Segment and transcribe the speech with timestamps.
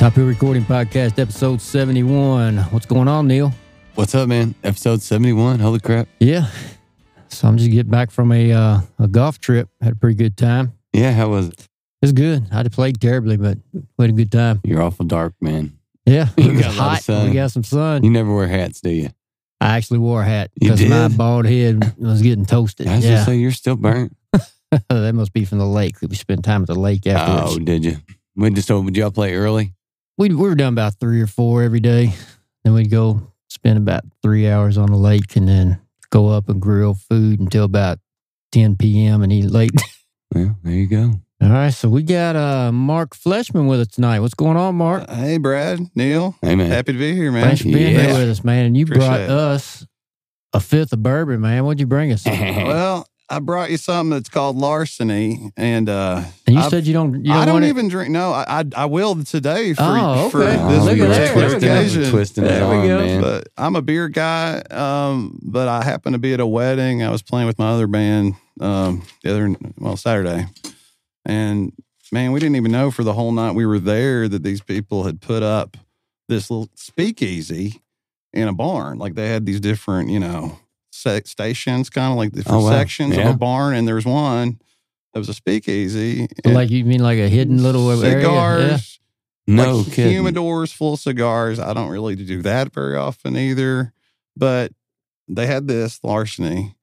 [0.00, 2.56] Top Hill Recording Podcast, episode 71.
[2.56, 3.52] What's going on, Neil?
[3.96, 4.54] What's up, man?
[4.64, 5.58] Episode 71.
[5.58, 6.08] Holy crap.
[6.18, 6.46] Yeah.
[7.28, 9.68] So I'm just getting back from a uh, a golf trip.
[9.82, 10.72] Had a pretty good time.
[10.94, 11.60] Yeah, how was it?
[11.60, 11.66] It
[12.00, 12.46] was good.
[12.50, 14.62] I had played terribly, but we had a good time.
[14.64, 15.76] You're awful dark, man.
[16.06, 16.28] Yeah.
[16.38, 17.02] It was got a lot of hot.
[17.02, 17.28] sun.
[17.28, 18.02] We got some sun.
[18.02, 19.10] You never wear hats, do you?
[19.60, 22.86] I actually wore a hat because my bald head was getting toasted.
[22.86, 23.16] I was yeah.
[23.16, 24.16] just say you're still burnt.
[24.88, 25.96] that must be from the lake.
[26.00, 27.56] We spent time at the lake afterwards.
[27.56, 27.98] Oh, did you?
[28.34, 29.74] We just oh, would y'all play early?
[30.20, 32.12] We, we were done about three or four every day.
[32.62, 36.60] Then we'd go spend about three hours on the lake and then go up and
[36.60, 37.98] grill food until about
[38.52, 39.22] 10 p.m.
[39.22, 39.72] and eat late.
[40.32, 41.14] Well, there you go.
[41.42, 41.70] All right.
[41.74, 44.20] So we got uh, Mark Fleshman with us tonight.
[44.20, 45.10] What's going on, Mark?
[45.10, 46.36] Hey, Brad, Neil.
[46.40, 46.70] Hey, man.
[46.70, 47.42] Happy to be here, man.
[47.42, 48.02] Thanks for being Yeah.
[48.02, 48.66] here with us, man.
[48.66, 49.28] And you Appreciate brought it.
[49.28, 49.84] us
[50.52, 51.64] a fifth of bourbon, man.
[51.64, 52.24] What'd you bring us?
[52.26, 56.92] Well, I brought you something that's called larceny, and uh, And you I've- said you
[56.92, 57.14] don't.
[57.24, 58.10] You don't, I don't even drink.
[58.10, 60.56] No, I I, I will today for, Oh, for okay.
[60.68, 61.32] this Look at that.
[61.34, 61.72] particular There we go.
[61.80, 62.10] occasion.
[62.10, 62.98] Twisting There we arm, go.
[62.98, 63.20] man.
[63.20, 64.58] But I'm a beer guy.
[64.70, 67.02] Um, but I happened to be at a wedding.
[67.04, 70.46] I was playing with my other band um, the other well Saturday,
[71.24, 71.72] and
[72.12, 75.04] man, we didn't even know for the whole night we were there that these people
[75.04, 75.76] had put up
[76.28, 77.80] this little speakeasy
[78.32, 78.98] in a barn.
[78.98, 80.58] Like they had these different, you know,
[81.00, 82.70] se- stations, kind of like different Oh, wow.
[82.70, 83.28] sections Yeah.
[83.28, 84.60] of a barn, and there's one
[85.12, 86.28] that was a speakeasy.
[86.44, 88.20] Like you mean like a hidden little area?
[88.22, 89.00] cigars
[89.46, 90.12] no like kidding.
[90.22, 91.58] humidors full of cigars.
[91.58, 93.92] I don't really do that very often either.
[94.36, 94.72] But
[95.28, 96.76] they had this larceny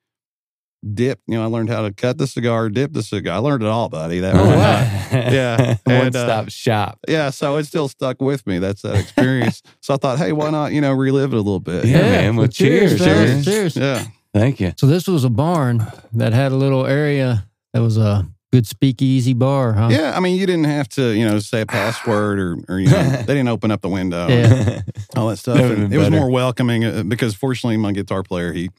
[0.93, 1.19] dip.
[1.27, 3.35] You know, I learned how to cut the cigar, dip the cigar.
[3.35, 4.19] I learned it all, buddy.
[4.19, 5.31] That Oh, was wow.
[5.31, 5.75] Yeah.
[5.83, 6.99] One And, uh, stop shop.
[7.07, 7.29] yeah.
[7.29, 8.59] So it still stuck with me.
[8.59, 9.61] That's that experience.
[9.81, 10.71] so I thought, hey, why not?
[10.73, 11.85] You know, relive it a little bit.
[11.85, 12.35] Yeah, man.
[12.35, 13.43] Well, cheers, fellas.
[13.43, 13.73] cheers.
[13.73, 13.75] cheers.
[13.77, 14.05] Yeah.
[14.33, 14.73] Thank you.
[14.77, 19.33] So this was a barn that had a little area that was a good speakeasy
[19.33, 19.89] bar, huh?
[19.91, 20.13] Yeah.
[20.15, 23.03] I mean, you didn't have to, you know, say a password or, or you know,
[23.25, 24.27] they didn't open up the window.
[24.27, 24.81] Yeah.
[25.15, 25.57] all that stuff.
[25.57, 28.69] That would've it was more welcoming uh, because fortunately, my guitar player, he,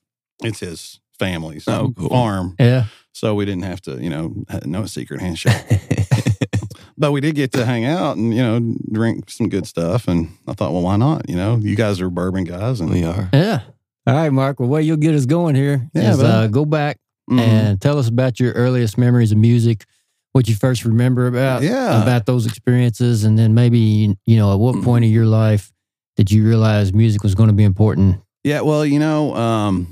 [0.44, 2.08] it's his family's Oh, cool.
[2.08, 2.84] farm, Yeah.
[3.12, 5.54] so we didn't have to, you know, ha- no secret handshake.
[6.98, 10.08] but we did get to hang out and you know drink some good stuff.
[10.08, 11.28] And I thought, well, why not?
[11.28, 13.28] You know, you guys are bourbon guys, and we are.
[13.32, 13.60] Yeah.
[14.06, 14.58] All right, Mark.
[14.58, 16.24] Well, way you'll get us going here is Yeah, bud.
[16.24, 16.98] uh, go back
[17.30, 17.38] Mhm.
[17.40, 19.84] and tell us about your earliest memories of music,
[20.32, 22.02] what you first remember about Yeah.
[22.02, 25.70] about those experiences, and then maybe you know at what point of your life
[26.16, 28.16] did you realize music was going to be important?
[28.44, 29.88] Yeah, well, you know, um,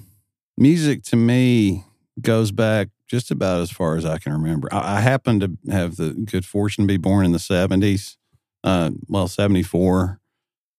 [0.56, 1.84] music to me
[2.21, 4.69] goes back just about as far as I can remember.
[4.72, 8.17] I, I happen to have the good fortune to be born in the 70s,
[8.65, 10.21] uh, well, 74.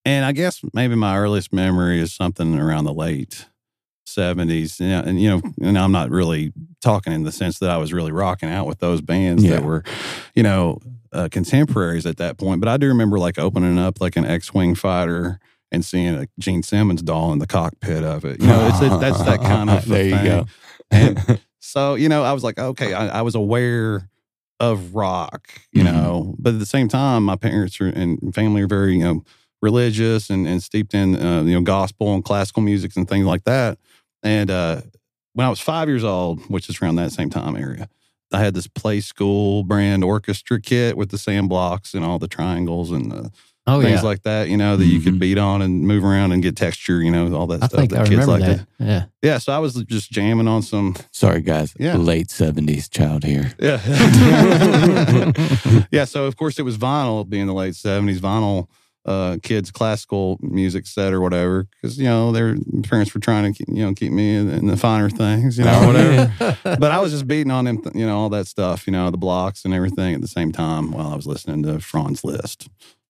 [0.04, 3.46] And I guess maybe my earliest memory is something around the late
[4.06, 4.80] 70s.
[4.80, 7.92] And, and you know, and I'm not really talking in the sense that I was
[7.92, 9.52] really rocking out with those bands Yeah.
[9.56, 9.84] that were,
[10.34, 10.80] you know,
[11.12, 12.60] uh, contemporaries at that point.
[12.60, 16.26] But I do remember like opening up like an X Wing fighter and seeing a
[16.38, 18.40] Gene Simmons doll in the cockpit of it.
[18.40, 20.24] You know, it's, it, that's that kind of there you thing.
[20.24, 20.46] go.
[20.90, 24.08] And so, you know, I was like, okay, I, I was aware
[24.60, 25.92] of rock, you Mhm.
[25.92, 29.22] know, but at the same time, my parents are, and family are very, you know,
[29.62, 33.44] religious and, and steeped in, uh, you know, gospel and classical music and things like
[33.44, 33.78] that.
[34.22, 34.80] And uh,
[35.34, 37.88] when I was five years old, which is around that same time area,
[38.32, 42.90] I had this Playskool brand orchestra kit with the sand blocks and all the triangles
[42.90, 43.30] and the
[43.68, 45.04] Oh things yeah, like that, you know, that you Mhm.
[45.04, 47.80] could beat on and move around and get texture, you know, all that I stuff
[47.80, 48.66] think that I kids remember like that.
[48.78, 48.84] to.
[48.84, 49.04] Yeah.
[49.22, 50.96] Yeah, so I was just jamming on some.
[51.12, 51.74] Sorry, guys.
[51.78, 51.96] Yeah.
[51.96, 53.52] Late 70s child here.
[53.60, 53.78] Yeah.
[55.92, 58.18] yeah, so of course it was vinyl being the late 70s.
[58.20, 58.68] Vinyl
[59.06, 63.64] uh, kids classical music set or whatever because you know their parents were trying to
[63.66, 67.12] you know keep me in, in the finer things you know whatever but I was
[67.12, 70.14] just beating on him you know all that stuff you know the blocks and everything
[70.14, 72.68] at the same time while I was listening to Franz Liszt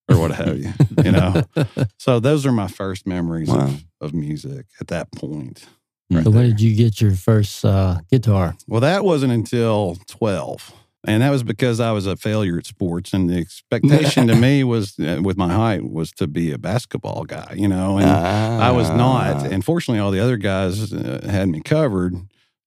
[0.09, 0.71] or what have you
[1.03, 1.41] you know
[1.97, 3.65] so those are my first memories Wow.
[3.67, 5.65] of, of music at that point
[6.11, 6.23] Mm.
[6.23, 8.55] So when did you get your first uh, guitar?
[8.67, 10.73] well that wasn't until 12
[11.05, 14.65] and that was because I was a failure at sports, and the expectation to me
[14.65, 17.99] was, uh, with my height, was to be a basketball guy, you know.
[17.99, 19.35] And I was not.
[19.37, 19.43] Ah.
[19.49, 22.15] And fortunately, all the other guys uh, had me covered,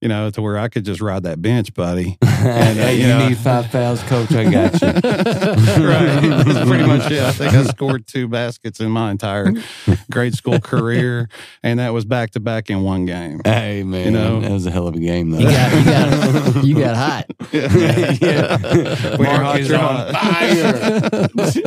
[0.02, 2.19] you know, to where I could just ride that bench, buddy.
[2.43, 4.32] And, uh, you you know- need five fouls, coach.
[4.32, 4.88] I got you.
[4.88, 5.00] right.
[6.44, 7.22] That's pretty much it.
[7.22, 9.52] I think I scored two baskets in my entire
[10.10, 11.28] grade school career,
[11.62, 13.40] and that was back to back in one game.
[13.44, 14.40] Hey man, You know?
[14.40, 15.38] that was a hell of a game though.
[15.38, 17.26] You got, you got, you got hot.
[17.52, 18.56] yeah.
[19.16, 21.62] When you're Mark hot, is you're on hot.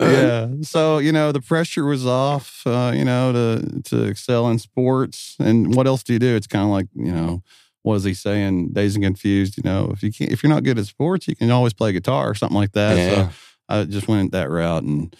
[0.00, 0.48] yeah.
[0.62, 2.62] So you know the pressure was off.
[2.66, 6.34] Uh, you know to to excel in sports, and what else do you do?
[6.34, 7.26] It's kind of like you Mm-hmm.
[7.26, 7.42] know.
[7.82, 8.72] What is he saying?
[8.72, 9.56] Dazed and confused.
[9.56, 11.92] You know, if you can't, if you're not good at sports, you can always play
[11.92, 12.96] guitar or something like that.
[12.96, 13.28] Yeah.
[13.28, 13.34] So
[13.68, 15.14] I just went that route and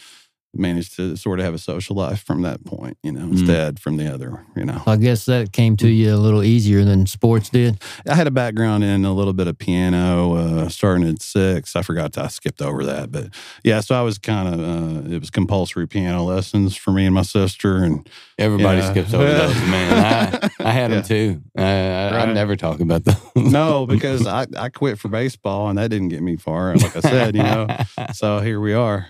[0.54, 2.98] managed to sort of have a social life from that point.
[3.02, 3.32] You know, Mm.
[3.32, 4.44] instead from the other.
[4.56, 7.80] You know, I guess that came to you a little easier than sports did.
[8.08, 11.74] I had a background in a little bit of piano, uh, starting at six.
[11.76, 13.28] I forgot to, I skipped over that, but
[13.64, 13.80] yeah.
[13.80, 17.22] So I was kind of uh, it was compulsory piano lessons for me and my
[17.22, 18.08] sister, and
[18.38, 18.90] Everybody Yeah.
[18.90, 19.92] skips over those, man.
[20.04, 20.96] I, I had Yeah.
[21.00, 21.42] them too.
[21.56, 23.16] I, I, I never talk about those.
[23.36, 26.74] no, because I I quit for baseball and that didn't get me far.
[26.76, 27.66] Like I said, you know.
[28.14, 29.06] So here we are.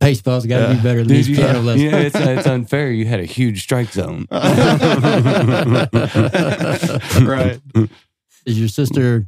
[0.00, 0.74] Baseball's got to Yeah.
[0.74, 2.90] be better than Dude, these you, piano yeah, it's, it's unfair.
[2.92, 4.26] You had a huge strike zone.
[7.22, 7.60] right.
[8.44, 9.26] Is your sister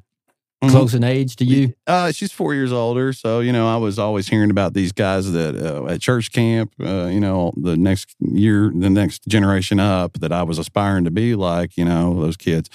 [0.63, 0.71] Mhm.
[0.71, 1.73] close in age to you?
[1.87, 5.31] Uh, she's four years older, so you know I was always hearing about these guys
[5.33, 6.73] that uh, at church camp.
[6.81, 11.11] Uh, you know, the next year, the next generation up that I was aspiring to
[11.13, 11.77] be like.
[11.77, 12.69] You know, those kids,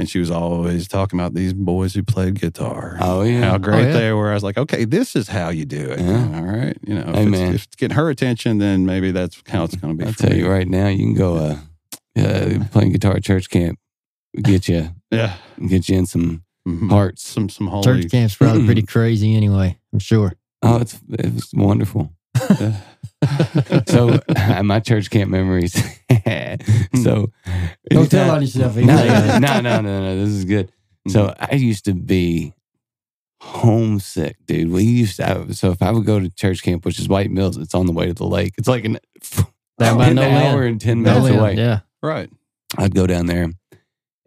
[0.00, 2.96] and she was always talking about these boys who played guitar.
[3.00, 3.42] Oh yeah.
[3.50, 3.92] How great Oh, yeah.
[3.92, 4.30] they were!
[4.30, 6.00] I was like, okay, this is how you do it.
[6.00, 6.30] Yeah.
[6.34, 7.54] All right, you know, if, Hey, it's, man.
[7.54, 10.06] if it's getting her attention, then maybe that's how it's going to be.
[10.06, 10.38] I'll for tell me.
[10.38, 11.56] you right now, you can go uh,
[12.18, 13.78] uh, playing guitar at church camp.
[14.42, 15.34] Get you, Yeah,
[15.68, 16.90] get you in some Mhm.
[16.90, 17.22] hearts.
[17.26, 17.84] some some holy.
[17.84, 20.34] Church camp's probably pretty crazy anyway, I'm sure.
[20.62, 22.12] Oh, it's it was wonderful.
[22.58, 23.82] Yeah.
[23.86, 24.18] So
[24.62, 25.72] my church camp memories.
[27.02, 27.30] so
[27.90, 28.76] Don't tell on yourself.
[28.76, 30.16] no, no, no, no, no.
[30.16, 30.72] This is good.
[31.08, 31.44] So mm-hmm.
[31.52, 32.54] I used to be
[33.40, 34.70] homesick, dude.
[34.70, 35.30] We used to.
[35.48, 37.86] I- So if I would go to church camp, which is White Mills, it's on
[37.86, 38.54] the way to the lake.
[38.58, 38.98] It's like an,
[39.78, 40.64] Down an No hour Land.
[40.66, 41.54] and ten No minutes land, away.
[41.56, 41.80] Yeah.
[42.02, 42.30] right.
[42.78, 43.50] I'd go down there,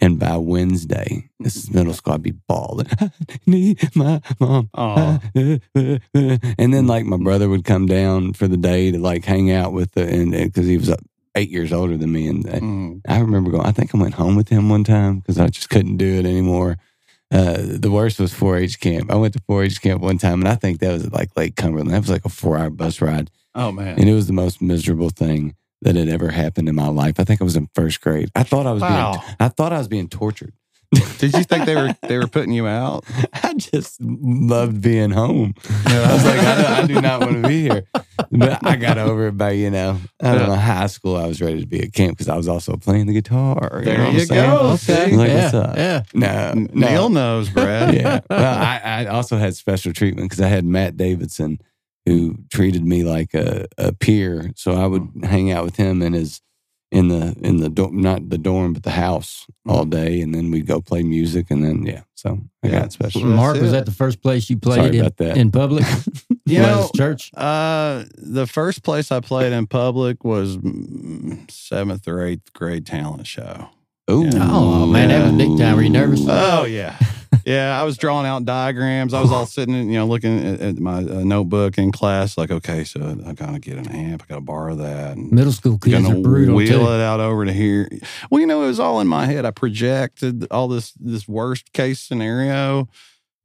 [0.04, 2.88] and by Wednesday, this is middle school, I'd be bawling.
[3.00, 3.10] I
[3.46, 4.70] need my mom.
[4.74, 9.50] Oh, and then like my brother would come down for the day to like hang
[9.52, 10.98] out with the and because he was uh,
[11.36, 13.02] eight years older than me, and uh, Mm.
[13.08, 13.66] I remember going.
[13.66, 16.26] I think I went home with him one time because I just couldn't do it
[16.26, 16.78] anymore.
[17.32, 19.10] Uh, the worst was 4-H camp.
[19.12, 21.56] I went to 4-H camp one time, and I think that was at like Lake
[21.56, 21.90] Cumberland.
[21.92, 23.98] That was like a four-hour bus ride, oh man.
[23.98, 27.20] and it was the most miserable thing that had ever happened in my life.
[27.20, 28.30] I think I was in first grade.
[28.36, 29.14] I thought I was Wow.
[29.14, 29.36] being.
[29.40, 30.54] I thought I was being tortured.
[31.18, 33.04] Did you think they were they were putting you out?
[33.34, 35.56] I just loved being home.
[35.88, 37.84] I was like, I, do- I do not want to be here.
[38.30, 41.16] But I got over it by, you know, I don't know, high school.
[41.16, 43.82] I was ready to be at camp because I was also playing the guitar.
[43.84, 44.50] There know what I'm you saying?
[44.52, 44.58] go.
[44.74, 45.16] Okay.
[45.16, 45.42] Like, yeah.
[45.44, 45.78] what's up?
[45.78, 46.04] Yeah.
[46.14, 46.68] No, no.
[46.90, 47.96] Neil knows, Brad.
[47.96, 48.20] Yeah.
[48.30, 51.58] Well, I, I also had special treatment because I had Matt Davidson
[52.06, 54.52] who treated me like a, a peer.
[54.56, 56.42] So I would hang out with him in his
[56.92, 60.52] in the in the dorm, not the dorm, but the house all day, and then
[60.52, 62.02] we'd go play music, and then yeah.
[62.16, 62.80] So I Yeah.
[62.82, 63.22] got special.
[63.22, 63.72] That's Mark, was it.
[63.72, 65.38] that the first place you played in, about that.
[65.38, 65.86] in public?
[66.46, 67.32] You know, church?
[67.34, 73.26] Uh, the first place I played in public was mm, seventh or eighth grade talent
[73.28, 73.70] show.
[74.12, 74.30] Ooh.
[74.34, 75.78] Oh, man, that was big time.
[75.78, 76.20] Were you nervous?
[76.28, 76.98] Oh yeah,
[77.46, 77.80] yeah.
[77.80, 79.14] I was drawing out diagrams.
[79.14, 82.38] I was all sitting, you know, looking at, at my uh, notebook in class.
[82.38, 84.24] Like, okay, so I gotta get an amp.
[84.24, 85.18] I gotta borrow that.
[85.18, 86.92] And Middle school kids are brutal wheel too.
[86.92, 87.90] it out over to here.
[88.30, 89.46] Well, you know, it was all in my head.
[89.46, 92.88] I projected all this this worst case scenario.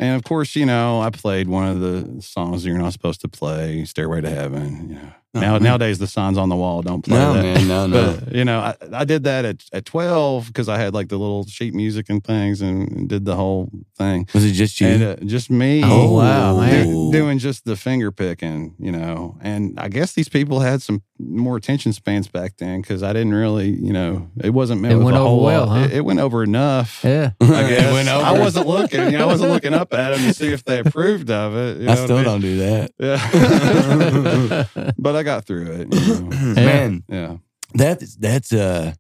[0.01, 3.29] And of course, you know, I played one of the songs you're not supposed to
[3.29, 5.63] play, "Stairway to Heaven." You know, Oh, now man.
[5.63, 7.43] nowadays the signs on the wall don't play No, that.
[7.43, 8.17] man, no, no.
[8.25, 11.19] But you know, I, I did that at, at twelve because I had like the
[11.19, 14.27] little sheet music and things, and did the whole thing.
[14.33, 14.87] Was it just you?
[14.87, 19.37] And uh, just me, Oh, wow, do- doing just the finger picking, you know.
[19.43, 23.35] And I guess these people had some more attention spans back then because I didn't
[23.35, 25.81] really, you know, it wasn't met It with went a over whole well, huh?
[25.85, 27.01] It, it went over enough.
[27.05, 27.31] Yeah.
[27.41, 27.83] I guess.
[27.89, 28.25] It went over.
[28.25, 29.01] I wasn't looking.
[29.11, 31.79] You know, I wasn't looking up at them to see if they approved of it.
[31.79, 32.25] you know I what still mean?
[32.25, 32.93] don't do that.
[34.79, 35.95] Yeah, but I got through it.
[35.95, 36.55] you know.
[36.55, 37.37] Man, Yeah.
[37.75, 38.93] that's that's uh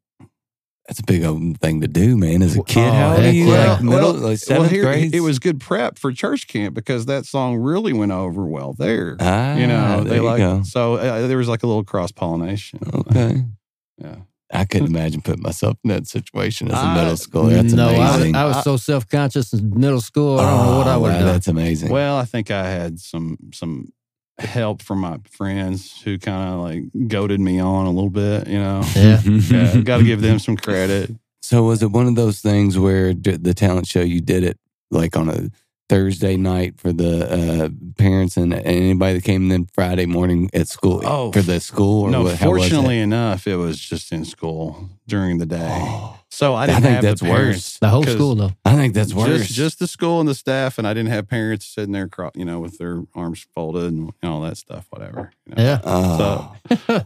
[0.88, 2.42] that's a big old thing to do, man.
[2.42, 3.46] As a kid, Oh, how old are you?
[3.46, 3.72] yeah.
[3.74, 5.14] Like middle, well, like seventh here, grade?
[5.14, 9.16] It was good prep for church camp because that song really went over well there.
[9.20, 10.62] ah, you know, there they like go.
[10.64, 12.80] so uh, there was like a little cross pollination.
[12.92, 13.44] Okay.
[14.00, 14.14] Yeah.
[14.52, 17.50] I couldn't imagine putting myself in that situation as a I- middle schooler.
[17.60, 18.34] That's no, I was, amazing.
[18.36, 20.38] I was so self conscious in middle school.
[20.38, 21.24] I don't know what I Oh, would wow.
[21.24, 21.90] That's amazing.
[21.90, 23.92] Well, I think I had some some
[24.38, 28.46] help from my friends who kind of like goaded me on a little bit.
[28.46, 29.20] You know, Yeah.
[29.22, 31.10] yeah, got to give them some credit.
[31.42, 34.58] So was it one of those things where the talent show you did it
[34.90, 35.50] like on a
[35.88, 40.50] Thursday night for the uh, parents and, and anybody that came in then Friday morning
[40.52, 42.02] at school Oh, for the school?
[42.02, 42.68] Or no, what, how was it?
[42.68, 45.78] fortunately enough, it was just in school during the day.
[45.80, 47.56] Oh, So I I didn't I think have that's the parents.
[47.56, 47.78] worse.
[47.78, 48.52] The whole school, though.
[48.64, 49.46] I think that's worse.
[49.46, 52.30] Just, just the school and the staff, and I didn't have parents sitting there, cro-
[52.34, 54.86] you know, with their arms folded and all that stuff.
[54.90, 55.32] Whatever.
[55.48, 55.62] You know?
[55.62, 55.80] Yeah.
[55.84, 56.54] oh.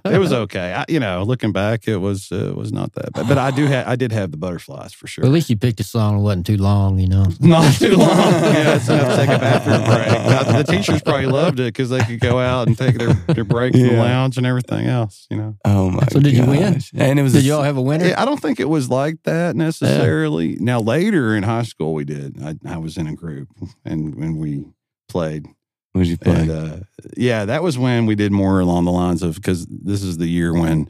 [0.04, 0.72] it was okay.
[0.74, 3.28] I, you know, looking back, it was uh, it was not that bad.
[3.28, 5.22] But I do have I did have the butterflies for sure.
[5.22, 7.26] Well, at least you picked a song that wasn't too long, you know.
[7.40, 8.08] Not too long.
[8.08, 10.08] yeah, it's enough to take a bathroom break.
[10.08, 13.44] Now, the teachers probably loved it because they could go out and take their, their
[13.44, 15.26] break in the lounge and everything else.
[15.30, 16.12] You know, oh my God.
[16.12, 16.80] So did you win?
[16.94, 18.06] And it was Did a- you all have a winner?
[18.06, 20.56] Yeah, I don't think it was like that necessarily.
[20.56, 22.42] Now later in high school, we did.
[22.42, 23.48] I, I was in a group
[23.84, 24.64] and when we
[25.08, 25.46] played.
[25.94, 26.40] Did you play?
[26.40, 26.76] And uh,
[27.16, 30.26] yeah, that was when we did more along the lines of because this is the
[30.26, 30.88] year when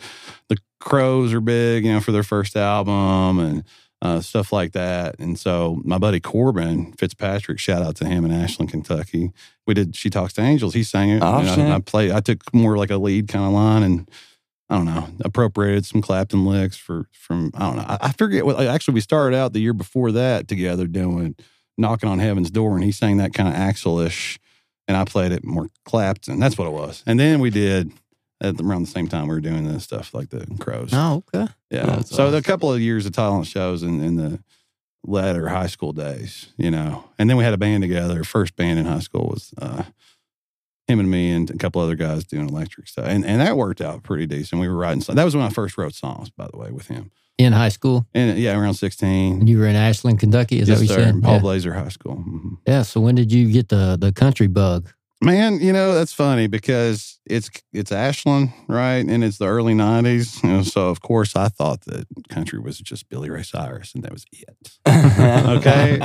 [0.49, 3.65] the Crowes are big, you know, for their first album and
[4.01, 5.17] uh, stuff like that.
[5.19, 9.33] And so my buddy Corbin Fitzpatrick, shout out to him in Ashland, Kentucky.
[9.67, 11.23] We did "She Talks to Angels." He sang it.
[11.23, 11.27] Oh.
[11.27, 12.11] I, I played.
[12.11, 14.11] I took more like a lead kind of line and.
[14.71, 15.07] I don't know.
[15.23, 17.85] Appropriated some Clapton licks for from I don't know.
[17.87, 18.59] I, I forget what.
[18.59, 21.37] Actually, we started out the year before that together doing
[21.77, 24.39] "Knocking on Heaven's Door," and he sang that kind of Axl-ish
[24.89, 26.39] and I played it more Clapton.
[26.39, 27.03] That's what it was.
[27.07, 27.93] And then we did
[28.43, 30.91] at around the same time we were doing this stuff like the Crowes.
[30.93, 31.53] Oh, okay.
[31.71, 32.01] yeah.
[32.03, 32.43] So the awesome.
[32.43, 34.43] couple of years of talent shows in, in the
[35.05, 38.25] latter high school days, you know, and then we had a band together.
[38.25, 39.85] First band in high school was uh,
[40.89, 43.81] him and me and a couple other guys doing electric stuff, and and that worked
[43.81, 44.61] out pretty decent.
[44.61, 45.01] We were writing.
[45.01, 45.17] Songs.
[45.17, 47.11] That was when I first wrote songs, by the way, with him.
[47.45, 49.41] In high school, And yeah, around sixteen.
[49.41, 50.59] and you were in Ashland, Kentucky.
[50.61, 51.13] Is yes, that what you sir.
[51.13, 51.23] said?
[51.23, 51.41] Paul yeah.
[51.41, 52.17] Blazer High School.
[52.17, 52.57] Mhm.
[52.67, 52.83] yeah.
[52.83, 54.91] So when did you get the the country bug?
[55.25, 60.43] Man, you know that's funny because it's it's Ashland, right, and it's the early '90s.
[60.43, 64.03] You know, so of course I thought that country was just Billy Ray Cyrus, and
[64.03, 64.79] that was it.
[65.57, 66.01] Okay.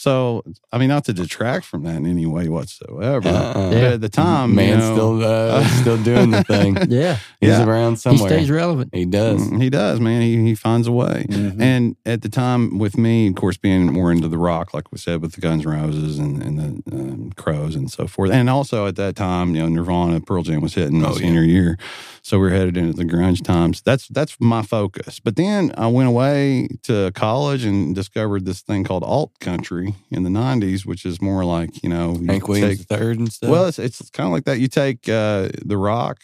[0.00, 3.28] So I mean, not to detract from that in any way whatsoever.
[3.28, 3.70] Uh-uh.
[3.70, 3.88] But Yeah.
[3.94, 6.76] at the time, man, you know, still uh, still doing the thing.
[6.88, 7.64] Yeah, He's Yeah.
[7.66, 8.28] around somewhere.
[8.30, 8.94] he stays relevant.
[8.94, 9.40] He does.
[9.42, 10.22] mm, he does, man.
[10.22, 11.26] He he finds a way.
[11.28, 11.60] Mm-hmm.
[11.60, 14.98] And at the time, with me, of course, being more into the rock, like we
[14.98, 18.48] said, with the Guns N' Roses and, and the um, Crowes and so forth, and
[18.48, 21.18] also at that time, you know, Nirvana, Pearl Jam was hitting my Oh, yeah.
[21.18, 21.76] senior year,
[22.22, 23.82] so we are headed into the grunge times.
[23.82, 25.18] That's that's my focus.
[25.20, 30.22] But then I went away to college and discovered this thing called alt country in
[30.22, 33.50] the '90s, which is more like you know, you Hank Williams take- third and stuff.
[33.50, 34.58] well, it's it's kind of like that.
[34.58, 36.18] You take uh, the rock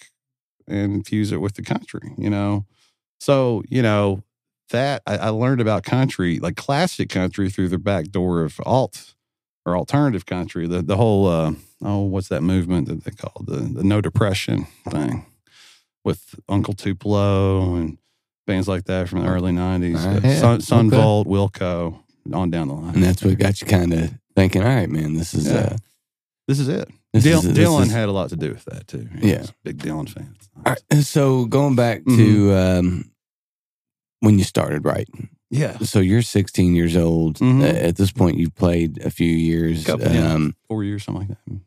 [0.67, 2.67] and fuse it with the country, you know.
[3.21, 4.23] So you know
[4.71, 9.15] that I, I learned about country, like classic country, through the back door of alt
[9.67, 10.67] or alternative country.
[10.67, 11.53] The the whole uh,
[11.83, 15.27] oh, what's that movement that they call the the No Depression thing
[16.05, 17.99] with Uncle Tupelo and
[18.47, 20.05] bands like that from the early nineties.
[20.05, 20.23] Nice.
[20.23, 20.97] Yeah, Son, Son okay.
[20.97, 22.01] Volt, Wilco,
[22.33, 22.95] on down the line.
[22.95, 24.63] and that's what got you kind of thinking.
[24.63, 25.55] All right, man, this is Yeah.
[25.55, 25.77] uh,
[26.49, 26.89] this is it.
[27.13, 29.09] this Dil- is Dylan is- had a lot to do with that too.
[29.21, 29.47] He Yeah.
[29.63, 30.35] big Dylan fan.
[30.65, 32.87] All right, so going back to Mm-hmm.
[32.87, 33.11] um,
[34.21, 35.29] when you started writing.
[35.51, 37.39] Yeah, So you're 16 years old.
[37.39, 37.63] Mhm.
[37.63, 39.85] Uh, at this point, you've played a few years.
[39.85, 40.33] Couple, yeah.
[40.33, 41.59] um, four years, something like that.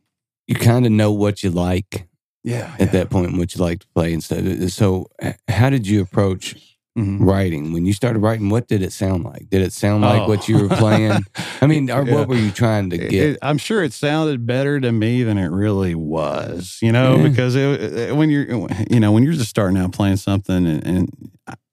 [0.47, 2.07] You kind of know what you like
[2.43, 4.39] Yeah, at that point and what you like to play and stuff.
[4.71, 5.07] So,
[5.47, 7.17] how did you approach Mhm.
[7.19, 8.49] writing when you started writing?
[8.49, 9.49] What did it sound like?
[9.51, 10.27] Did it sound like Oh.
[10.27, 11.23] what you were playing?
[11.61, 12.15] I mean, or Yeah.
[12.15, 13.13] what were you trying to get?
[13.13, 17.27] it- I'm sure it sounded better to me than it really was, you know, Yeah.
[17.29, 20.85] because it, it- when you're, you know, when you're just starting out playing something, and,
[20.87, 21.09] and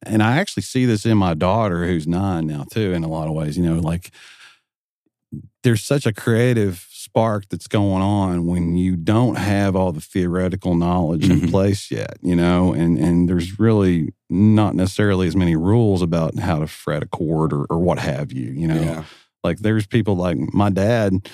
[0.07, 3.27] and I actually see this in my daughter who's nine now too, in a lot
[3.27, 4.11] of ways, you know, like
[5.63, 10.75] there's such a creative spark that's going on when you don't have all the theoretical
[10.75, 11.51] knowledge in Mhm.
[11.51, 16.59] place yet, you know, and and there's really not necessarily as many rules about how
[16.59, 18.81] to fret a chord or, or what have you, you know.
[18.81, 19.05] yeah.
[19.45, 21.29] Like there's people like my dad,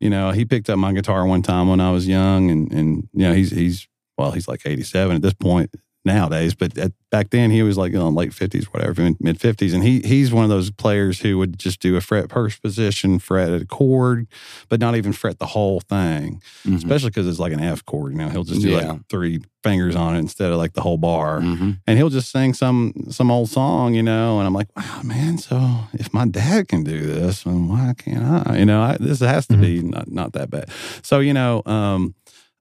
[0.00, 3.08] you know, he picked up my guitar one time when I was young and and
[3.14, 5.74] you know, he's he's well, he's like 87 at this point.
[6.04, 9.72] Nowadays, but at, back then he was like in the late fifties, whatever, mid fifties,
[9.74, 13.18] and he he's one of those players who would just do a fret first position,
[13.18, 14.26] fret a chord,
[14.68, 16.76] but not even fret the whole thing, Mhm.
[16.76, 18.12] especially because it's like an F chord.
[18.12, 18.92] You know, he'll just do Yeah.
[18.92, 21.78] like three fingers on it instead of like the whole bar Mhm.
[21.86, 25.38] and he'll just sing some some old song, you know, and I'm like, wow, man.
[25.38, 28.58] So if my dad can do this, then why can't I?
[28.58, 30.68] You know, I, this has to be not not that bad.
[31.02, 32.14] So you know, um,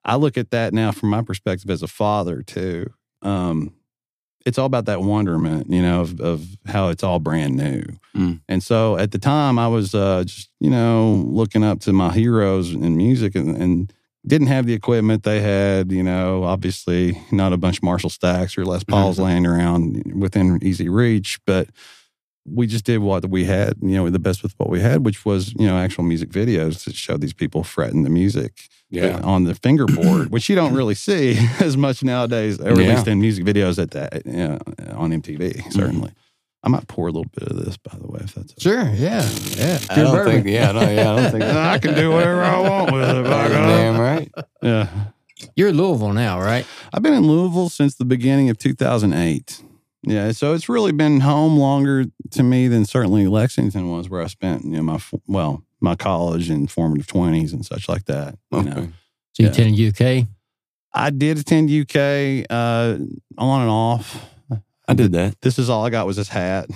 [0.05, 2.87] I look at that now from my perspective as a father too.
[3.21, 3.73] Um,
[4.45, 7.83] it's all about that wonderment, you know, of, of how it's all brand new.
[8.15, 8.41] Mm.
[8.49, 12.11] And so at the time, I was uh, just you know looking up to my
[12.11, 13.55] heroes in music and.
[13.57, 13.93] and
[14.25, 18.55] didn't have the equipment they had, you know, obviously not a bunch of Marshall stacks
[18.55, 21.69] or Les Pauls laying around within easy reach, but
[22.45, 25.25] we just did what we had, you know, the best with what we had, which
[25.25, 29.19] was, you know, actual music videos that show these people fretting the music Yeah.
[29.23, 32.95] on the fingerboard, which you don't really see as much nowadays, or at Yeah.
[32.95, 34.59] least in music videos at that, you know,
[34.95, 35.69] on MTV, mm-hmm.
[35.71, 36.11] certainly.
[36.63, 38.83] I might pour a little bit of this, by the way, if that's Sure.
[38.93, 39.27] Yeah.
[39.57, 39.79] Yeah.
[39.89, 40.33] I Good don't bourbon.
[40.33, 40.47] think.
[40.47, 41.43] Yeah, no, yeah, I don't think.
[41.73, 43.23] I can do whatever I want with it.
[43.23, 43.67] by That's God.
[43.67, 44.31] damn right.
[44.61, 44.87] Yeah.
[45.55, 46.67] You're in Louisville now, right?
[46.93, 49.63] I've been in Louisville since the beginning of 2008.
[50.03, 54.27] Yeah, so it's really been home longer to me than certainly Lexington was, where I
[54.27, 58.35] spent you know my well my college and formative twenties and such like that.
[58.51, 58.71] You know.
[58.71, 58.89] Okay.
[59.33, 59.51] So you Yeah.
[59.51, 60.27] attended UK.
[60.93, 62.97] I did attend UK uh,
[63.37, 64.25] on and off.
[64.87, 65.39] I did that.
[65.41, 66.65] This is all I got was this hat.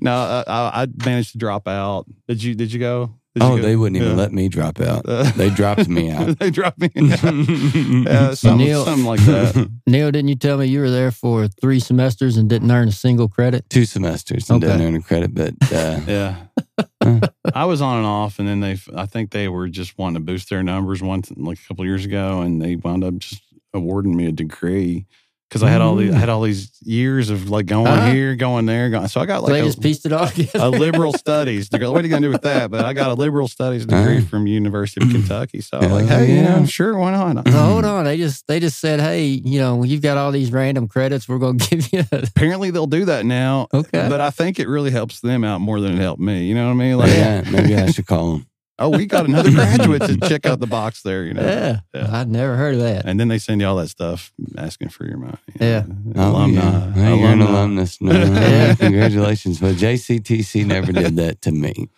[0.00, 2.06] No, I, I I managed to drop out.
[2.28, 2.54] Did you?
[2.54, 3.14] Did you go?
[3.34, 3.62] Did Oh, go?
[3.62, 4.16] they wouldn't even Yeah.
[4.16, 5.04] let me drop out.
[5.36, 6.38] They dropped me out.
[6.38, 6.90] they dropped me.
[6.94, 9.70] yeah, something, Neil- something like that.
[9.86, 12.92] Neil, didn't you tell me you were there for three semesters and didn't earn a
[12.92, 13.68] single credit?
[13.70, 14.72] Two semesters and Okay.
[14.72, 16.36] didn't earn a credit, but uh, Yeah.
[17.54, 20.20] I was on and off, and then they, I think they were just wanting to
[20.20, 23.42] boost their numbers once, like a couple of years ago, and they wound up just
[23.74, 25.06] awarding me a degree
[25.48, 28.10] because I had all these, I had all these years of like going Uh-huh.
[28.10, 29.06] here, going there, going.
[29.08, 30.58] So I got So they like just a, pieced it all together.
[30.64, 31.86] a liberal studies degree.
[31.86, 32.70] What are you gonna do with that?
[32.70, 34.26] But I got a liberal studies degree Uh-huh.
[34.26, 35.60] from University of Kentucky.
[35.60, 36.64] So I'm like, hey, you know, yeah.
[36.66, 37.46] sure, why not?
[37.46, 40.50] So hold on, they just they just said, hey, you know, you've got all these
[40.50, 41.28] random credits.
[41.28, 42.00] We're gonna give you.
[42.10, 43.68] A, Apparently, they'll do that now.
[43.72, 44.08] Okay.
[44.08, 46.44] But I think it really helps them out more than it helped me.
[46.46, 46.96] You know what I mean?
[46.98, 48.46] Like, yeah, maybe I should call them.
[48.78, 51.24] Oh, we got another graduate to check out the box there.
[51.24, 51.42] You know?
[51.42, 52.08] yeah, Yeah.
[52.20, 53.04] I'd never heard of that.
[53.06, 55.38] And then they send you all that stuff asking for your money.
[55.60, 55.84] you Yeah.
[55.88, 56.92] know, Oh, yeah.
[56.92, 58.00] Hey, you're an alumnus.
[58.00, 58.74] No, Yeah.
[58.78, 59.60] Congratulations.
[59.60, 61.88] But JCTC never did that to me.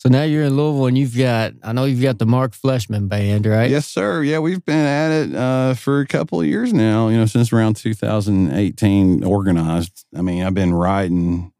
[0.00, 3.08] So now you're in Louisville and you've got, I know you've got the Mark Fleshman
[3.08, 3.68] band, right?
[3.68, 4.22] Yes, sir.
[4.22, 7.08] Yeah, we've been at it uh, for a couple of years now.
[7.08, 10.04] You know, since around 2018, organized.
[10.16, 11.52] I mean, I've been writing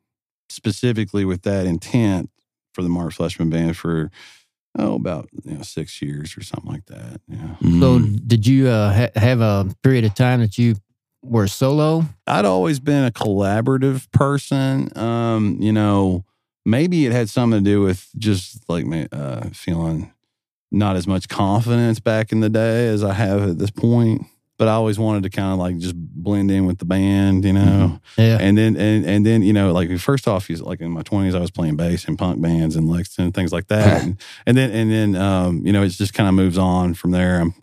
[0.50, 2.30] specifically with that intent
[2.78, 4.08] for the Mark Fleshman Band for
[4.78, 7.20] oh about you know six years or something like that.
[7.26, 7.56] Yeah.
[7.80, 8.28] So Mm.
[8.28, 10.76] did you uh, ha- have a period of time that you
[11.24, 12.04] were solo?
[12.28, 14.96] I'd always been a collaborative person.
[14.96, 16.24] Um, you know,
[16.64, 20.12] maybe it had something to do with just like me uh, feeling
[20.70, 24.22] not as much confidence back in the day as I have at this point.
[24.58, 27.52] But I always wanted to kind of like just blend in with the band, you
[27.52, 28.00] know.
[28.16, 28.38] Yeah.
[28.40, 31.34] And then and and then you know, like first off, he's like in my twenties,
[31.34, 34.02] I was playing bass in punk bands and Lexington and things like that.
[34.02, 37.12] and, and then and then um, you know, it just kind of moves on from
[37.12, 37.40] there.
[37.40, 37.54] I'm,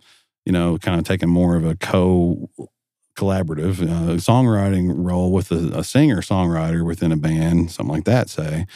[0.46, 2.48] you know, kind of taking more of a co
[3.16, 8.28] collaborative uh, songwriting role with a, a singer songwriter within a band, something like that,
[8.28, 8.66] say.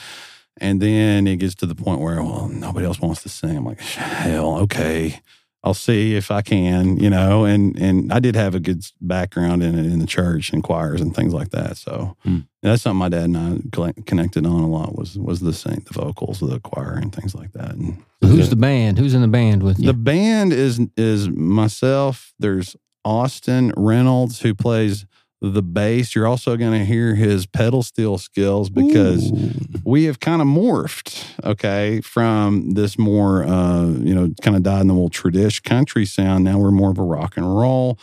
[0.57, 3.57] And then it gets to the point where, well, nobody else wants to sing.
[3.57, 5.21] I'm like, hell, okay.
[5.63, 9.63] I'll see if I can, you know, and and I did have a good background
[9.63, 11.77] in it in the church and choirs and things like that.
[11.77, 12.39] So Hmm.
[12.63, 15.93] that's something my dad and I connected on a lot was was the sing, the
[16.01, 17.73] vocals, the choir, and things like that.
[17.73, 18.99] And So who's the band?
[18.99, 19.87] Who's in the band with you?
[19.87, 22.33] the band is is myself.
[22.39, 25.05] There's Austin Reynolds who plays
[25.41, 26.15] the bass.
[26.15, 29.51] You're also going to hear his pedal steel skills because Ooh.
[29.85, 34.83] we have kind of morphed, okay, from this more, uh, you know, kind of dyed
[34.83, 36.45] in the wool tradish country sound.
[36.45, 37.99] Now we're more of a rock and roll.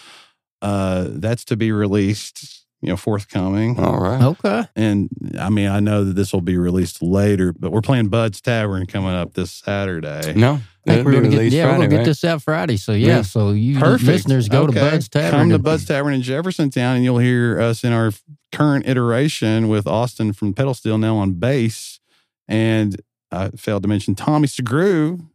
[0.61, 3.79] Uh, that's to be released, you know, forthcoming.
[3.79, 4.21] All right.
[4.21, 4.65] okay.
[4.75, 8.41] And I mean, I know that this will be released later, but we're playing Bud's
[8.41, 10.33] Tavern coming up this Saturday.
[10.33, 10.61] No.
[10.87, 12.05] Think it'll we're gonna get, released yeah, we're gonna get right?
[12.05, 12.77] this out Friday.
[12.77, 13.21] So yeah, Yeah.
[13.23, 14.79] so you listeners go to Okay.
[14.91, 15.39] Bud's Tavern.
[15.39, 18.11] Come to Bud's Tavern in Jeffersontown, and you'll hear us in our
[18.51, 21.99] current iteration with Austin from Pedal Steel now on bass.
[22.47, 25.25] And I failed to mention Tommy Sugrue.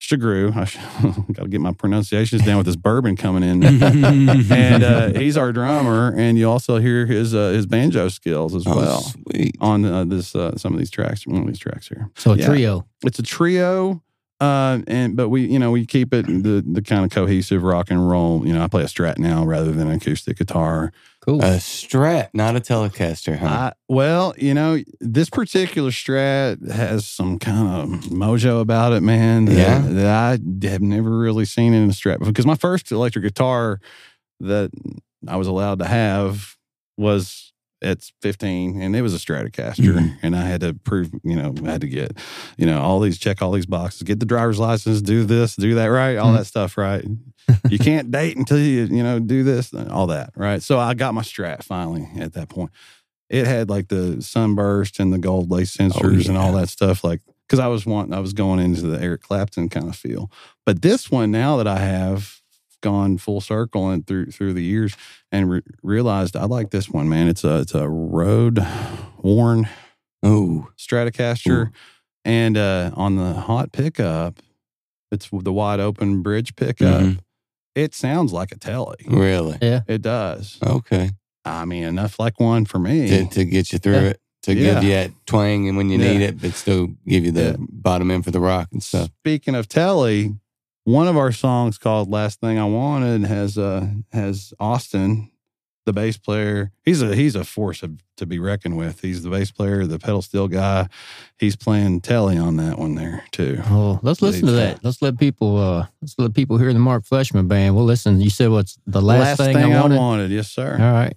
[0.00, 0.50] Sugrue.
[0.56, 3.64] I got to get my pronunciations down with this bourbon coming in.
[4.52, 8.64] and uh, he's our drummer, and you also hear his uh, his banjo skills as
[8.66, 9.56] oh, well sweet.
[9.60, 11.26] on uh, this uh, some of these tracks.
[11.26, 12.10] One of these tracks here.
[12.16, 12.46] So a Yeah.
[12.46, 12.86] trio.
[13.04, 14.02] It's a trio.
[14.40, 17.90] Uh, and but we, you know, we keep it the the kind of cohesive rock
[17.90, 18.46] and roll.
[18.46, 20.92] You know, I play a Strat now rather than an acoustic guitar.
[21.20, 21.40] Cool.
[21.42, 23.46] A Strat, not a Telecaster, huh?
[23.46, 29.46] I, well, you know, this particular Strat has some kind of mojo about it, man.
[29.46, 29.78] That, Yeah?
[29.80, 33.80] that I have never really seen in a Strat because my first electric guitar
[34.40, 34.70] that
[35.26, 36.56] I was allowed to have
[36.96, 37.47] was
[37.82, 40.18] at 15 and it was a Stratocaster Mhm.
[40.22, 42.18] and I had to prove, you know, I had to get,
[42.56, 45.74] you know, all these check all these boxes, get the driver's license, do this, do
[45.76, 46.16] that, right?
[46.16, 46.38] All Mhm.
[46.38, 47.04] that stuff, right?
[47.70, 50.62] you can't date until you, you know, do this, all that, right?
[50.62, 52.70] So I got my Strat finally at that point.
[53.30, 57.20] It had like the sunburst and the gold lace sensors and all that stuff, like
[57.46, 60.30] because I was wanting, I was going into the Eric Clapton kind of feel.
[60.66, 62.37] But this one now that I have
[62.82, 64.96] gone full circle and through through the years
[65.32, 67.28] and re- realized I like this one, man.
[67.28, 68.58] It's a it's a road
[69.18, 69.68] worn
[70.22, 71.70] oh, Stratocaster,
[72.24, 74.40] and uh, on the hot pickup,
[75.12, 77.02] it's the wide open bridge pickup.
[77.02, 77.18] Mhm.
[77.74, 78.96] It sounds like a telly.
[79.06, 79.56] really?
[79.62, 79.82] yeah.
[79.86, 80.58] It does.
[80.66, 81.10] Okay.
[81.44, 83.08] I mean, enough like one for me.
[83.08, 84.00] To, to get you through Yeah.
[84.00, 84.74] it, to Yeah.
[84.74, 86.12] give you that twang and when you Yeah.
[86.12, 87.66] need it, but still give you the Yeah.
[87.70, 89.10] bottom end for the rock and stuff.
[89.20, 90.34] Speaking of telly,
[90.88, 95.30] one of our songs called "Last Thing I Wanted" has uh has Austin,
[95.84, 96.72] the bass player.
[96.82, 99.02] He's a he's a force of, to be reckoned with.
[99.02, 100.88] He's the bass player, the pedal steel guy.
[101.38, 103.60] He's playing telly on that one there too.
[103.66, 104.82] Oh, let's listen to that.
[104.82, 105.58] Let's let people.
[105.58, 107.76] Uh, let's let people hear the Mark Fleshman band.
[107.76, 108.22] We'll listen.
[108.22, 110.30] You said what's the last, thing, I wanted.
[110.30, 110.72] Yes, sir.
[110.72, 111.14] All right.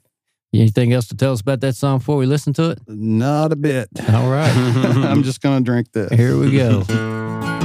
[0.53, 2.79] Anything else to tell us about that song before we listen to it?
[2.87, 3.87] Not a bit.
[4.09, 4.51] All right.
[4.53, 6.11] I'm just gonna drink this.
[6.11, 6.83] Here we go.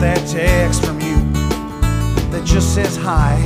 [0.00, 1.16] that text from you
[2.30, 3.36] that just says hi.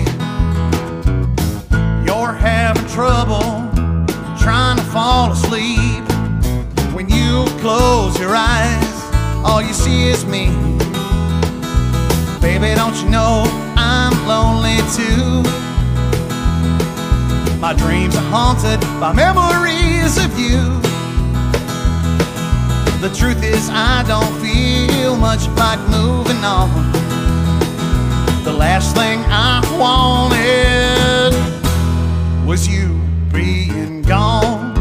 [2.06, 3.40] You're having trouble
[4.38, 6.04] trying to fall asleep.
[6.94, 8.94] When you close your eyes,
[9.44, 10.46] all you see is me.
[12.40, 13.42] Baby, don't you know
[13.76, 15.42] I'm lonely too?
[17.58, 20.93] My dreams are haunted by memories of you.
[23.04, 26.70] The truth is, I don't feel much like moving on.
[28.44, 31.34] The last thing I wanted
[32.46, 32.98] was you
[33.30, 34.72] being gone.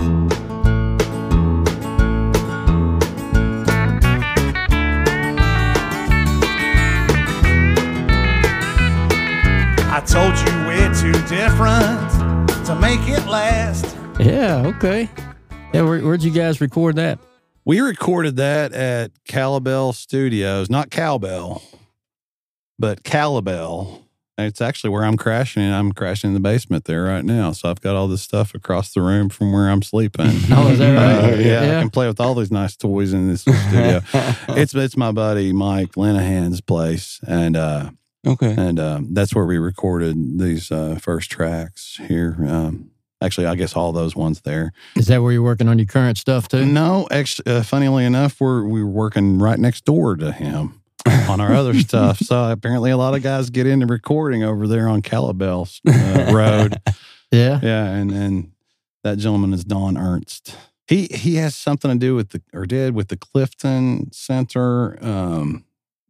[9.91, 12.09] I told you we're too different
[12.67, 13.97] to make it last.
[14.17, 14.63] Yeah.
[14.67, 15.09] Okay.
[15.73, 15.81] Yeah.
[15.81, 17.19] Where, where'd you guys record that?
[17.65, 21.61] We recorded that at Calabell Studios, not Cowbell,
[22.77, 24.01] but Calabell.
[24.37, 25.61] And It's actually where I'm crashing.
[25.61, 27.51] and I'm crashing in the basement there right now.
[27.51, 30.25] So I've got all this stuff across the room from where I'm sleeping.
[30.51, 31.33] Oh, is that right?
[31.33, 31.77] Uh, yeah, Yeah.
[31.77, 34.01] I can play with all these nice toys in this studio.
[34.49, 37.91] it's it's my buddy Mike Linehan's place, and uh,
[38.25, 38.55] okay.
[38.57, 42.35] and um, that's where we recorded these uh, first tracks here.
[42.47, 42.89] Um,
[43.23, 44.71] actually, I guess all those ones there.
[44.95, 46.65] Is that where you're working on your current stuff too?
[46.65, 50.81] No, ex- uh, funnily enough, we're we were working right next door to him
[51.29, 52.19] on our other stuff.
[52.19, 56.77] So apparently, a lot of guys get into recording over there on Calabell uh, Road.
[57.31, 57.59] Yeah.
[57.63, 58.51] Yeah, and and
[59.03, 60.55] that gentleman is Don Ernst.
[60.87, 64.97] He he has something to do with the or did with the Clifton Center.
[65.03, 65.65] Um,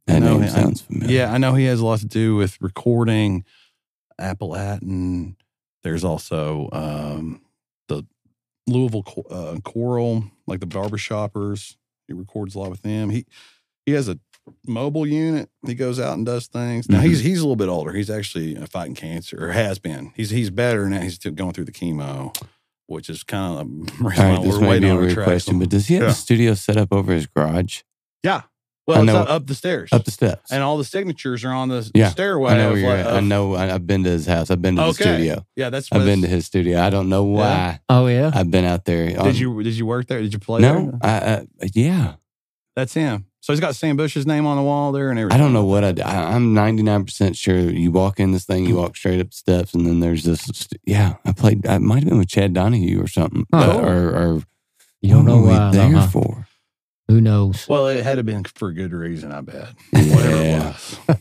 [0.08, 1.15] that know, name I- sounds familiar.
[1.15, 3.45] yeah, I know he has a lot to do with recording
[4.19, 5.36] Appalachian.
[5.84, 7.41] There's also um,
[7.88, 8.06] the
[8.67, 11.76] Louisville uh, choral, like the barbershoppers.
[12.08, 13.10] He records a lot with them.
[13.10, 13.26] He
[13.86, 14.19] he has a
[14.67, 15.50] mobile unit.
[15.65, 16.89] He goes out and does things.
[16.89, 17.91] Now he's he's a little bit older.
[17.93, 20.12] He's actually uh, fighting cancer or has been.
[20.15, 21.02] He's he's better now.
[21.02, 22.36] He's going through the chemo,
[22.88, 25.60] which is kind of the reason All right, this might be a on weird question,
[25.60, 26.10] but does he have Yeah.
[26.10, 27.82] a studio set up over his garage,
[28.24, 28.43] yeah,
[28.88, 30.52] well, I it's know- up, up the stairs, up the steps?
[30.52, 32.52] and all the signatures are on the Yeah, stairway.
[32.54, 33.54] I know of where you're like- I of- know.
[33.56, 34.52] I- I've been to his house.
[34.52, 35.04] I've been to the Okay.
[35.15, 35.46] studio.
[35.56, 36.00] Yeah, that's right.
[36.02, 36.82] I've been to his studio.
[36.82, 38.32] I don't know why Oh yeah.
[38.34, 39.17] I've been out there.
[39.19, 40.22] on- Did you did you work there?
[40.22, 41.00] Did you play No, there?
[41.02, 42.13] I, I, yeah.
[42.76, 43.26] That's him.
[43.41, 45.84] So he's got Sam Bush's name on the wall there and I don't know what
[45.84, 46.34] I, I.
[46.34, 47.60] I'm 99 percent sure.
[47.60, 48.80] You walk in this thing, you hmm.
[48.82, 50.41] walk straight up the steps, and then there's this.
[50.41, 51.67] st- Yeah, I played.
[51.67, 53.60] I might have been with Chad Donahue or something, Oh.
[53.67, 54.43] but- or, or
[55.02, 55.72] You don't know what were we why.
[55.72, 56.08] there though, huh?
[56.08, 56.48] for.
[57.10, 57.68] Who knows?
[57.68, 59.70] Well, it had to been for a good reason, I bet.
[59.92, 60.70] Whatever Yeah.
[61.10, 61.20] it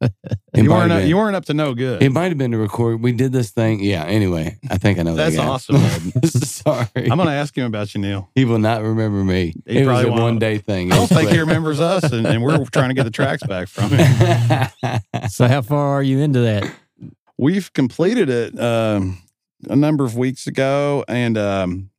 [0.00, 0.10] was.
[0.54, 2.00] It you weren't up, you weren't up to no good.
[2.02, 3.02] It might have been to record.
[3.02, 3.82] We did this thing.
[3.82, 4.04] Yeah.
[4.04, 5.48] Anyway, I think I know That's that guy.
[5.48, 5.76] awesome.
[6.24, 6.86] Sorry.
[6.96, 8.30] I'm going to ask him about you, Neil.
[8.36, 9.54] he will not remember me.
[9.66, 10.92] He it was a one day thing.
[10.92, 13.66] I don't think he remembers us, and, and we're trying to get the tracks back
[13.68, 15.00] from him.
[15.30, 16.70] So how far are you into that?
[17.38, 19.18] We've completed it um,
[19.68, 21.90] a number of weeks ago, and um,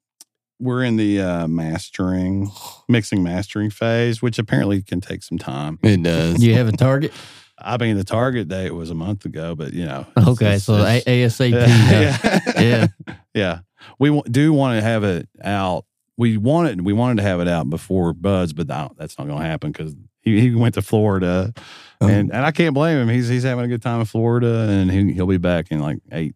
[0.59, 2.49] we're in the uh, mastering,
[2.87, 5.79] mixing, mastering phase, which apparently can take some time.
[5.83, 6.35] it does.
[6.39, 7.11] Do you have a target?
[7.57, 10.63] I mean, the target date was a month ago, but you know, it's- Okay, it's-
[10.63, 11.51] so A- it's- ASAP.
[11.53, 12.39] huh?
[12.55, 12.87] yeah, Yeah.
[13.33, 13.59] yeah.
[13.99, 15.85] We w- do want to have it out.
[16.17, 19.39] We wanted we wanted to have it out before Buds, but no, that's not going
[19.41, 21.53] to happen because he, he went to Florida,
[22.01, 22.07] Oh.
[22.07, 23.09] and and I can't blame him.
[23.09, 25.99] He's he's having a good time in Florida, and he he'll be back in like
[26.11, 26.35] eight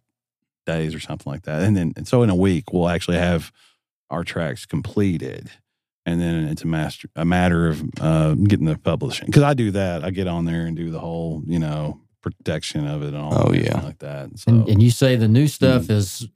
[0.65, 1.63] days or something like that.
[1.63, 3.51] And then and so in a week we'll actually have
[4.09, 5.49] our tracks completed.
[6.05, 9.69] And then it's a master, a matter of uh, getting the publishing because I do
[9.71, 10.03] that.
[10.03, 13.49] I get on there and do the whole, you know, protection of it and all.
[13.49, 13.79] Oh, yeah.
[13.81, 14.29] like that.
[14.39, 15.91] So And, and you say the new stuff Mm-hmm.
[15.93, 16.27] is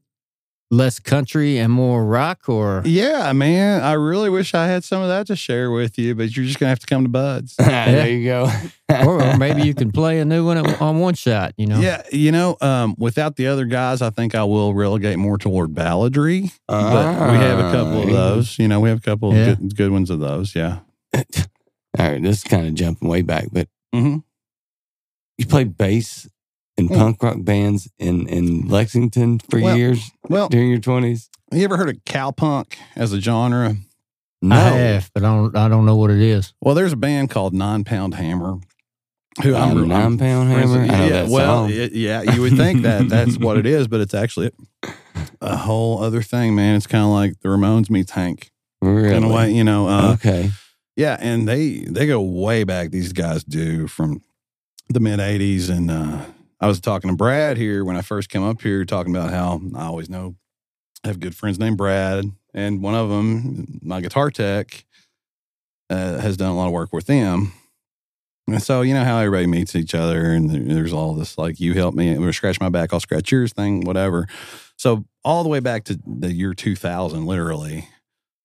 [0.74, 3.82] less country and more rock, or Yeah, man.
[3.84, 6.60] I really wish I had some of that to share with you, but you're just
[6.60, 7.56] gonna have to come to Buds.
[7.58, 8.50] there you go.
[8.90, 11.54] or, or maybe you can play a new one on one shot.
[11.58, 15.18] You know, Yeah, you know, um, without the other guys, I think I will relegate
[15.20, 16.52] more toward balladry.
[16.68, 18.12] But we have a couple of Ah.
[18.12, 18.58] those.
[18.60, 20.56] You know, we have a couple of good, good ones of those.
[20.56, 20.80] Yeah.
[21.16, 24.18] All right, this is kind of jumping way back, but Mm-hmm.
[25.38, 26.28] you play bass
[26.78, 26.96] in Mm.
[26.98, 31.30] punk rock bands in, in Lexington for Well, years Well, during your 20s?
[31.52, 33.76] you ever heard of cowpunk as a genre?
[34.42, 34.56] No.
[34.56, 35.56] I have, but I don't.
[35.56, 36.54] I don't know what it is.
[36.60, 38.58] Well, there's a band called Nine Pound Hammer.
[39.42, 40.80] Who Um, I'm- Nine Pound Hammer?
[40.82, 41.72] with- I know Yeah, that well, song.
[41.72, 44.52] it- yeah, you would think that that's what it is, but it's actually
[45.42, 46.76] a whole other thing, man.
[46.76, 49.16] It's kind of like the Ramones meets Hank Really?
[49.16, 49.88] in a way, you know.
[49.88, 50.52] Uh, okay.
[50.98, 52.92] Yeah, and they they go way back.
[52.92, 54.22] These guys do from
[54.90, 56.26] the mid '80s, and uh,
[56.64, 59.60] I was talking to Brad here when I first came up here, talking about how
[59.76, 60.36] I always know
[61.04, 62.24] I have good friends named Brad,
[62.54, 64.86] and one of them, my guitar tech,
[65.90, 67.52] uh, has done a lot of work with them.
[68.48, 71.74] And so you know how everybody meets each other, and there's all this like you
[71.74, 74.26] help me, or scratch my back, I'll scratch yours thing, whatever.
[74.78, 77.90] So all the way back to the year 2000, literally,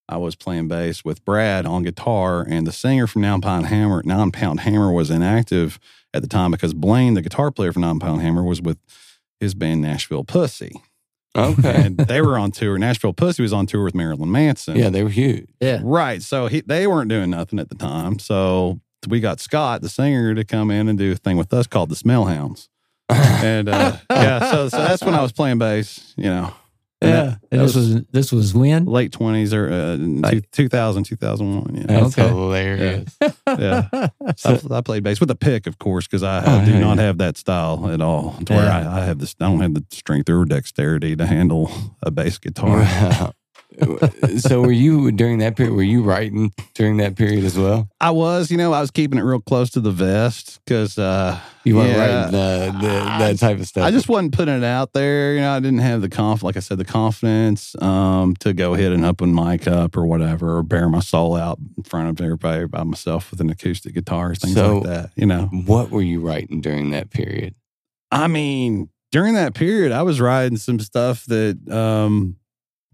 [0.09, 4.03] I was playing bass with Brad on guitar, and the singer from Nine Pound Hammer,
[4.05, 5.79] Nine Pound Hammer, was inactive
[6.15, 8.79] at the time because Blaine, the guitar player for Nine Pound Hammer, was with
[9.41, 10.73] his band Nashville Pussy,
[11.37, 11.83] Okay.
[11.85, 12.79] and they were on tour.
[12.79, 14.77] Nashville Pussy was on tour with Marilyn Manson.
[14.77, 15.49] yeah, they were huge.
[15.61, 16.23] Yeah, right.
[16.23, 18.19] So he, they weren't doing nothing at the time.
[18.19, 21.67] So we got Scott, the singer, to come in and do a thing with us
[21.67, 22.69] called the Smell Hounds.
[23.11, 26.13] And uh, yeah, so, so that's when I was playing bass.
[26.17, 26.53] You know,
[27.01, 27.23] And Yeah.
[27.25, 28.85] that- that this was this was when.
[28.85, 31.75] late 20s or uh, Like- 2000, 2001.
[31.77, 31.83] Yeah.
[31.87, 32.29] That's Okay.
[32.29, 33.17] hilarious.
[33.47, 33.89] Yeah.
[34.37, 36.73] So- I, I played bass with a pick, of course, because I, Oh, I do
[36.73, 38.35] yeah, not have that style at all.
[38.47, 41.71] To where I, I have this, I don't have the strength or dexterity to handle
[42.03, 42.79] a bass guitar.
[42.81, 43.33] Wow.
[44.39, 45.75] So were you during that period?
[45.75, 47.89] Were you writing during that period as well?
[48.01, 51.39] I was, you know, I was keeping it real close to the vest because uh,
[51.65, 52.25] You weren't Yeah.
[52.25, 52.89] writing the, the
[53.19, 53.85] that type of stuff.
[53.85, 55.35] I just wasn't putting it out there.
[55.35, 58.75] You know, I didn't have the conf, like I said, the confidence um, to go
[58.75, 62.25] hit an open mic up or whatever, or bare my soul out in front of
[62.25, 65.11] everybody by myself with an acoustic guitar, things So- like that.
[65.17, 67.55] You know, what were you writing during that period?
[68.11, 72.37] I mean, during that period, I was writing some stuff that, um,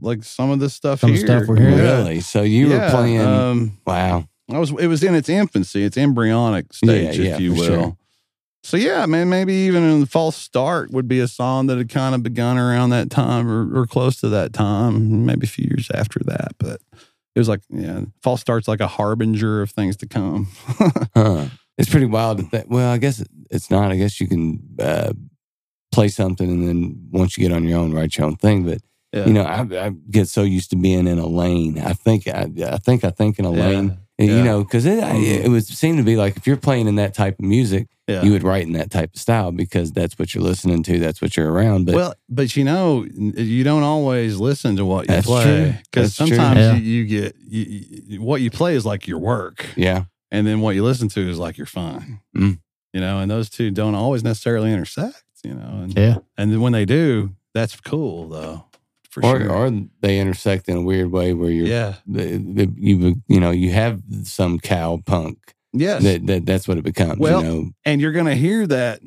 [0.01, 1.27] like some of this stuff Some here.
[1.27, 1.79] stuff we're hearing.
[1.79, 1.99] Yeah.
[1.99, 2.21] Really?
[2.21, 3.21] So you Yeah, were playing?
[3.21, 4.27] Um, wow.
[4.51, 4.71] I was.
[4.73, 7.65] It was in its infancy, its embryonic stage, Yeah, yeah, if you will.
[7.65, 7.97] sure.
[8.63, 11.89] So yeah, man, maybe even in the false start would be a song that had
[11.91, 15.67] kind of begun around that time or, or close to that time, maybe a few
[15.71, 16.53] years after that.
[16.59, 16.81] But
[17.35, 20.49] it was like, yeah, false start's like a harbinger of things to come.
[21.15, 21.47] Huh.
[21.77, 22.39] It's pretty wild.
[22.39, 23.91] To think, well, I guess it's not.
[23.93, 25.13] I guess you can uh,
[25.93, 28.65] play something and then once you get on your own, write your own thing.
[28.65, 28.79] But
[29.15, 29.27] Yeah.
[29.27, 31.79] you know, I, I get so used to being in a lane.
[31.79, 33.67] I think I, I think I think in a Yeah.
[33.67, 33.99] lane.
[34.19, 34.37] And, Yeah.
[34.39, 35.45] You know, because it I- Mhm.
[35.45, 38.23] it would seem to be like if you're playing in that type of music, yeah.
[38.23, 40.99] you would write in that type of style because that's what you're listening to.
[41.01, 41.87] That's what you're around.
[41.87, 46.59] But well, but you know, you don't always listen to what you play because sometimes
[46.61, 46.75] Yeah.
[46.77, 47.65] you, you get you,
[48.09, 51.21] you, what you play is like your work, yeah, and then what you listen to
[51.29, 52.21] is like your fun.
[52.37, 52.59] Mm.
[52.93, 55.23] You know, and those two don't always necessarily intersect.
[55.43, 58.65] You know, and Yeah, and then when they do, that's cool though,
[59.15, 59.51] for or sure.
[59.51, 63.53] or they intersect in a weird way where you're yeah, the, the, you you know
[63.53, 67.19] you have some cow punk yes, that, that that's what it becomes.
[67.19, 69.01] Well, you know, and you're going to hear that.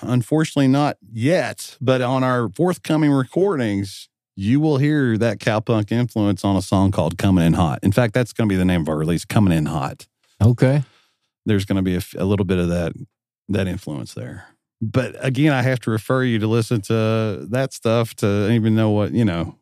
[0.00, 6.56] Unfortunately, not yet, but on our forthcoming recordings, you will hear that cowpunk influence on
[6.56, 8.88] a song called "Coming In Hot." In fact, that's going to be the name of
[8.88, 10.08] our release, "Coming In Hot."
[10.42, 10.82] okay.
[11.46, 12.92] There's going to be a little bit of that
[13.48, 14.53] that influence there.
[14.92, 18.90] But again, I have to refer you to listen to that stuff to even know
[18.90, 19.56] what you know.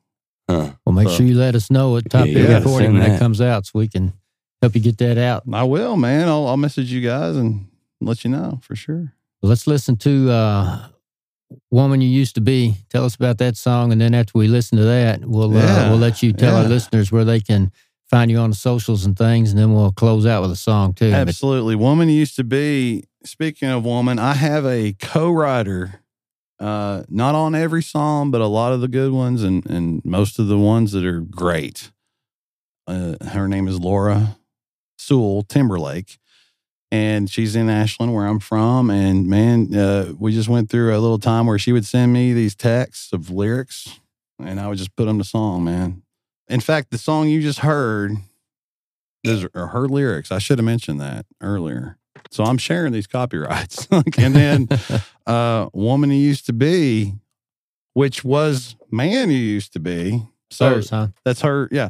[0.49, 0.73] Huh.
[0.85, 2.65] Well, make So- sure you let us know at top Yeah, of you the gotta
[2.65, 3.19] recording send when that that.
[3.21, 4.13] comes out, so we can
[4.61, 5.45] help you get that out.
[5.53, 6.29] I will, man.
[6.29, 7.67] I'll, I'll message you guys and
[8.01, 9.13] let you know for sure.
[9.43, 10.87] Let's listen to uh,
[11.71, 14.79] "Woman You Used to Be." Tell us about that song, and then after we listen
[14.79, 17.71] to that, we'll uh, we'll let you tell our listeners where they can
[18.11, 20.93] find you on the socials and things, and then we'll close out with a song
[20.93, 21.11] too.
[21.11, 21.77] But Absolutely.
[21.77, 26.01] Woman used to be, speaking of woman, I have a co writer,
[26.59, 30.39] uh, not on every song, but a lot of the good ones and, and most
[30.39, 31.91] of the ones that are great.
[32.87, 34.37] Uh, her name is Laura
[34.99, 36.19] Sewell Timberlake.
[36.91, 38.91] And she's in Ashland, where I'm from.
[38.91, 42.35] And man, uh, we just went through a little time where she would send me
[42.35, 43.99] these texts of lyrics,
[44.39, 46.03] and I would just put them to song, man.
[46.49, 48.17] In fact, the song you just heard
[49.25, 50.31] those are her lyrics.
[50.31, 51.97] I should have mentioned that earlier.
[52.31, 53.89] So I'm sharing these copyrights.
[54.19, 54.69] and then
[55.27, 57.15] uh Woman You Used to Be,
[57.95, 60.23] which was Man You Used to Be.
[60.51, 61.09] So Hers, huh?
[61.25, 61.69] that's her.
[61.73, 61.89] Yeah.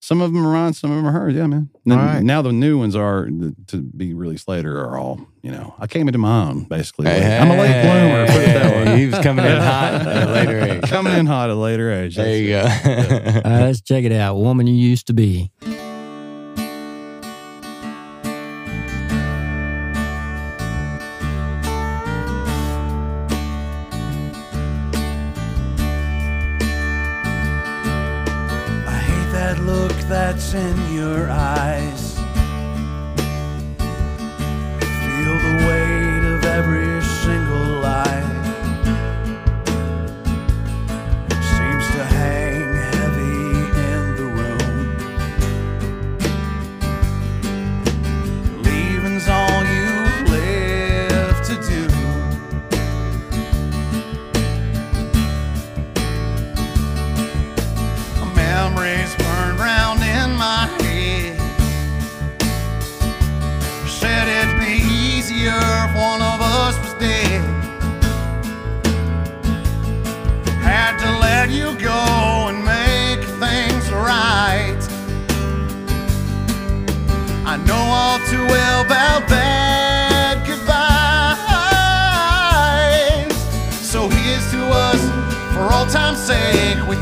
[0.00, 1.34] Some of them are mine, some of them are hers.
[1.34, 1.68] Yeah, man.
[1.84, 2.22] Then All right.
[2.22, 3.28] Now the new ones are
[3.66, 7.08] to be released later are all, you know, I came into my own basically.
[7.10, 8.26] I'm a late bloomer.
[8.26, 8.98] Put it that way.
[9.00, 10.82] He was coming in hot at a later age.
[10.82, 12.14] Coming in hot at a later age.
[12.14, 12.90] There you That's go.
[13.48, 14.36] All right, let's check it out.
[14.36, 15.50] "Woman You Used to Be."
[29.56, 32.14] That look that's in your eyes.
[34.78, 36.85] Feel the weight of every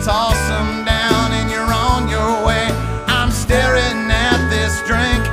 [0.04, 2.68] toss them down and you're on your way.
[3.06, 5.24] I'm staring at this drink,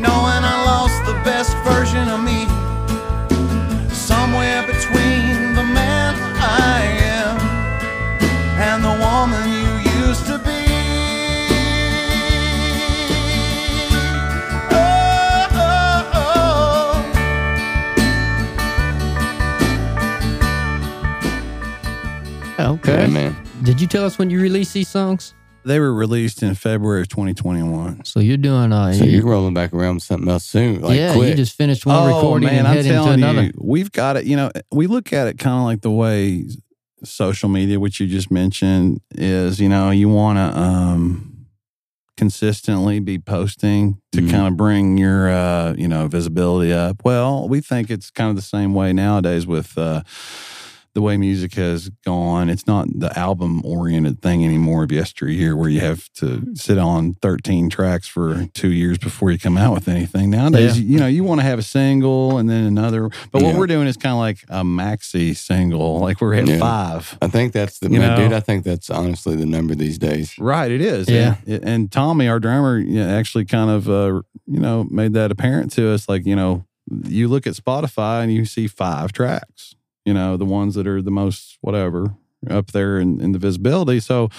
[0.00, 2.46] knowing I lost the best version of me.
[3.94, 6.80] Somewhere between the man I
[7.18, 7.38] am
[8.58, 9.68] and the woman you
[10.00, 10.64] used to be.
[14.72, 16.10] Oh, oh,
[22.58, 22.72] oh.
[22.72, 23.00] Okay.
[23.02, 23.45] Yeah, man.
[23.66, 25.34] Did you tell us when you released these songs?
[25.64, 28.04] They were released in February of 2021.
[28.04, 30.82] So you're doing uh, So you- you're rolling back around with something else soon.
[30.82, 31.30] Like yeah, quick.
[31.30, 33.40] you just finished one recording and head into another.
[33.40, 34.24] Oh, you, we've got it.
[34.24, 36.44] You know, we look at it kind of like the way
[37.02, 39.58] social media, which you just mentioned, is.
[39.58, 41.46] You know, you want to um,
[42.16, 44.30] consistently be posting to Mhm.
[44.30, 47.02] kind of bring your, uh, you know, visibility up.
[47.04, 49.76] Well, we think it's kind of the same way nowadays with.
[49.76, 50.02] Uh,
[50.96, 55.68] the way music has gone, it's not the album oriented thing anymore of yesteryear where
[55.68, 59.88] you have to sit on 13 tracks for two years before you come out with
[59.88, 60.30] anything.
[60.30, 63.10] Nowadays, you know, you want to have a single and then another.
[63.30, 63.58] But what Yeah.
[63.58, 66.58] we're doing is kind of like a maxi single, like we're at Yeah.
[66.58, 67.18] five.
[67.20, 68.24] I think that's the You man, know.
[68.24, 68.32] dude.
[68.32, 70.34] I think that's honestly the number these days.
[70.38, 71.10] Right, it is.
[71.10, 71.36] Yeah.
[71.46, 75.30] And, and Tommy, our drummer, you know, actually kind of, uh, you know, made that
[75.30, 76.08] apparent to us.
[76.08, 76.64] Like, you know,
[77.06, 79.74] you look at Spotify and you see five tracks,
[80.06, 82.14] you know, the ones that are the most, whatever,
[82.48, 84.00] up there in, in the visibility.
[84.00, 84.30] So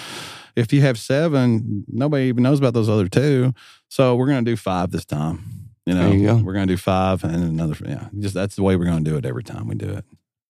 [0.56, 3.54] if you have seven, nobody even knows about those other two.
[3.88, 5.44] So we're going to do five this time.
[5.86, 7.76] You know, you we're going to do five and another.
[7.86, 8.08] Yeah.
[8.18, 10.04] Just that's the way we're going to do it every time we do it.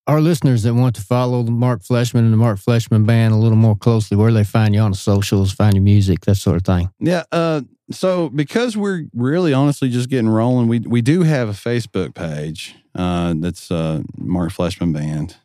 [0.06, 3.36] Our listeners that want to follow the Mark Fleshman and the Mark Fleshman Band a
[3.36, 6.56] little more closely, where they find you on the socials, find your music, that sort
[6.56, 6.90] of thing.
[6.98, 7.24] Yeah.
[7.30, 12.14] Uh, so because we're really honestly just getting rolling, we we do have a Facebook
[12.14, 15.36] page uh, that's uh, Mark Fleshman Band.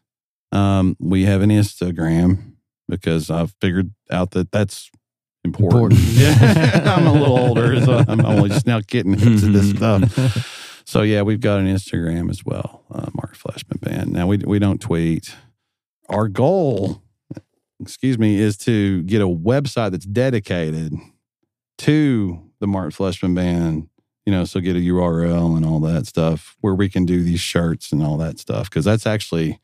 [0.52, 2.54] Um, we have an Instagram
[2.88, 4.92] because I've figured out that that's
[5.44, 5.94] important.
[5.94, 6.00] Important.
[6.14, 10.84] yeah, I'm a little older, so I'm only just now getting into this stuff.
[10.86, 14.12] So yeah, we've got an Instagram as well, uh, Mark Fleshman Band.
[14.12, 15.34] Now we we don't tweet.
[16.10, 17.02] Our goal,
[17.80, 20.94] excuse me, is to get a website that's dedicated
[21.80, 23.88] to the Mark Fleshman Band
[24.26, 27.42] you know, so get a URL and all that stuff where we can do these
[27.42, 29.60] shirts and all that stuff because that's actually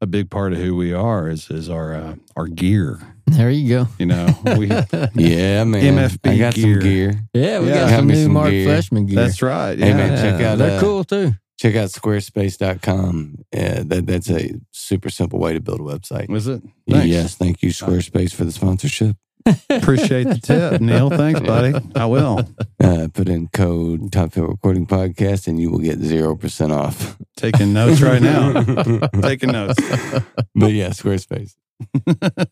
[0.00, 3.00] a big part of who we are is is our uh, our gear.
[3.26, 3.88] There you go.
[3.98, 4.68] You know, we
[5.16, 5.96] Yeah, man.
[5.96, 6.80] MFB I got gear.
[6.80, 7.20] some gear.
[7.34, 7.74] Yeah, we Yeah.
[7.74, 8.68] got Got some new some Mark gear.
[8.68, 9.16] Fleshman gear.
[9.16, 9.76] that's right.
[9.76, 10.16] Hey, Yeah.
[10.22, 11.32] check out, They're uh, cool too.
[11.58, 13.38] Check out squarespace.com.
[13.52, 16.28] Uh, that, that's a super simple way to build a website.
[16.28, 16.62] Was it?
[16.88, 17.06] Thanks.
[17.08, 19.16] Yes, thank you, Squarespace, for the sponsorship.
[19.70, 21.10] Appreciate the tip, Neil.
[21.10, 21.74] Thanks, buddy.
[21.94, 22.46] I will.
[22.82, 27.16] Uh, put in code Top Hill Recording Podcast and you will get 0% off.
[27.36, 28.62] Taking notes right now.
[29.22, 29.76] Taking notes.
[30.54, 31.54] but yeah, Squarespace.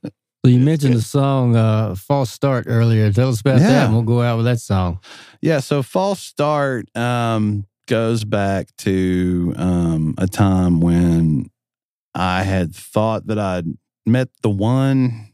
[0.44, 3.12] So you mentioned the song uh, "False Start" earlier.
[3.12, 3.66] Tell us about Yeah.
[3.70, 5.00] that, and we'll go out with that song.
[5.42, 11.50] Yeah, so false start um, goes back to um, a time when
[12.14, 13.66] I had thought that I'd
[14.06, 15.27] met the one,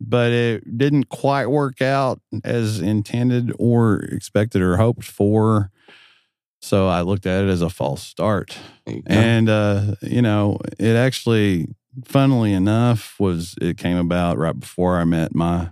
[0.00, 5.70] but it didn't quite work out as intended or expected or hoped for.
[6.60, 8.58] So I looked at it as a false start.
[9.06, 11.68] And uh, you know, it actually,
[12.04, 15.70] funnily enough, was it came about right before I met my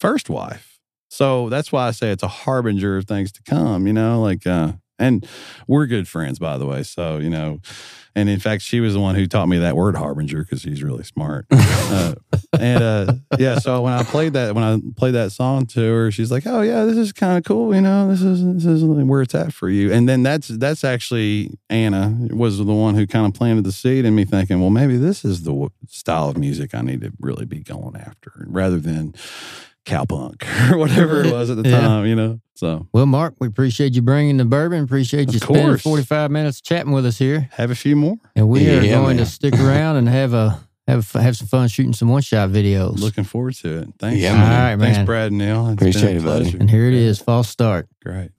[0.00, 0.78] first wife.
[1.10, 3.86] So that's why I say it's a harbinger of things to come.
[3.86, 5.26] You know, like, uh, and
[5.66, 6.82] we're good friends, by the way.
[6.84, 7.60] So you know,
[8.14, 10.82] and in fact, she was the one who taught me that word harbinger because she's
[10.82, 11.46] really smart.
[11.50, 12.14] uh,
[12.58, 16.10] and uh, yeah, so when I played that, when I played that song to her,
[16.10, 17.74] she's like, "Oh yeah, this is kind of cool.
[17.74, 20.84] You know, this is this is where it's at for you." And then that's that's
[20.84, 24.70] actually Anna was the one who kind of planted the seed in me, thinking, "Well,
[24.70, 28.46] maybe this is the w- style of music I need to really be going after,
[28.48, 29.14] rather than
[29.90, 31.80] cowpunk or whatever it was at the Yeah.
[31.80, 34.84] time." You know, so Well, Mark, we appreciate you bringing the bourbon.
[34.84, 35.82] Appreciate Of you spending course.
[35.82, 38.16] forty-five minutes chatting with us here, have a few more.
[38.36, 39.24] and we are going man.
[39.24, 42.98] to stick around and have a have have some fun shooting some one-shot videos.
[42.98, 43.88] Looking forward to it.
[43.98, 44.20] Thanks.
[44.20, 44.50] Yeah, man.
[44.50, 44.94] right, man.
[44.94, 45.66] Thanks, Brad and Neil.
[45.68, 46.56] It's Appreciate been a it, buddy.
[46.58, 47.88] And here it is, false start.
[48.02, 48.30] Great.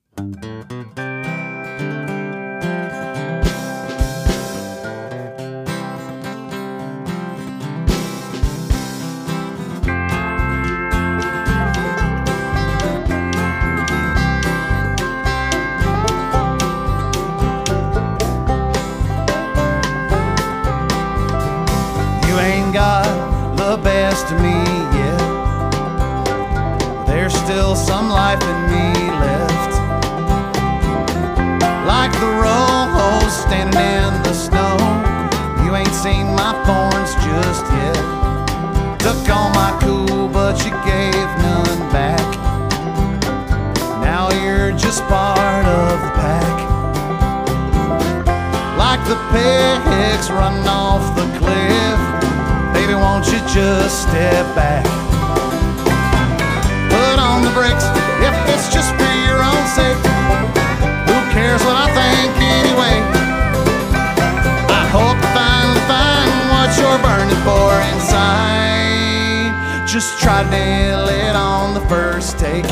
[27.52, 29.74] Still some life in me left.
[31.86, 34.78] Like the rose standing in the snow.
[35.64, 38.02] You ain't seen my thorns just yet.
[39.04, 42.28] Took all my cool, but you gave none back.
[44.00, 46.58] Now you're just part of the pack
[48.78, 52.00] like the pigs running off the cliff.
[52.74, 55.11] Baby, won't you just step back?
[57.54, 57.84] Brakes
[58.24, 59.98] if it's just for your own sake.
[61.08, 62.96] Who cares what I think anyway?
[64.72, 69.52] I hope you finally find what you're burning for inside.
[69.86, 72.66] Just try to nail it on the first take.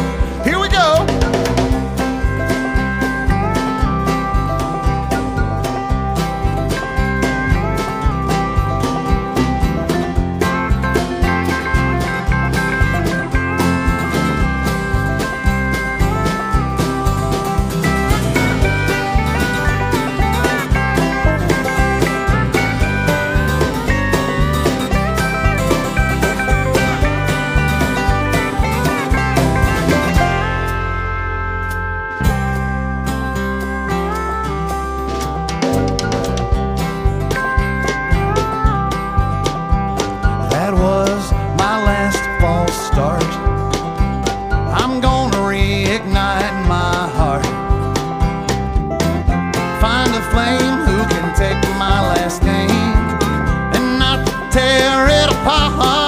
[55.46, 55.99] Apart.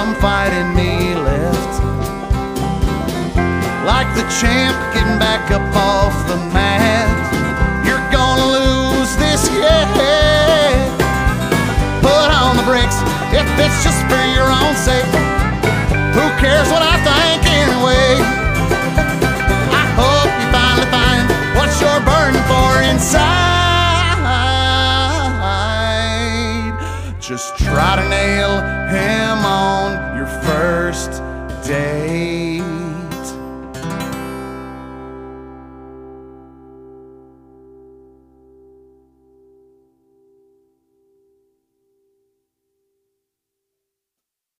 [0.00, 1.74] some fight in me left.
[3.84, 7.10] Like the champ getting back up off the mat,
[7.84, 10.80] you're gonna lose this yeah.
[12.00, 12.96] Put on the brakes
[13.40, 15.12] if it's just for your own sake.
[16.16, 18.24] Who cares what I think anyway?
[19.80, 21.24] I hope you finally find
[21.58, 23.50] what you're burning for inside.
[27.20, 28.79] just try to nail